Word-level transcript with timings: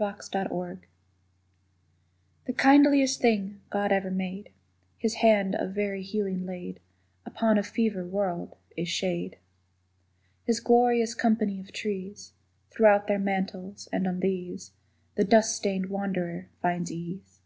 SHADE 0.00 0.78
The 2.46 2.54
kindliest 2.56 3.20
thing 3.20 3.60
God 3.68 3.92
ever 3.92 4.10
made, 4.10 4.50
His 4.96 5.16
hand 5.16 5.54
of 5.54 5.74
very 5.74 6.02
healing 6.02 6.46
laid 6.46 6.80
Upon 7.26 7.58
a 7.58 7.62
fevered 7.62 8.10
world, 8.10 8.56
is 8.78 8.88
shade. 8.88 9.36
His 10.44 10.58
glorious 10.58 11.14
company 11.14 11.60
of 11.60 11.70
trees 11.74 12.32
Throw 12.70 12.94
out 12.94 13.08
their 13.08 13.18
mantles, 13.18 13.90
and 13.92 14.06
on 14.08 14.20
these 14.20 14.72
The 15.16 15.24
dust 15.24 15.54
stained 15.54 15.90
wanderer 15.90 16.48
finds 16.62 16.90
ease. 16.90 17.42